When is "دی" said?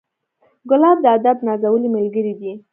2.39-2.51